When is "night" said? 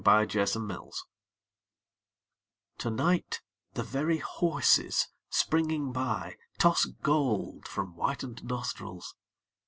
2.89-3.41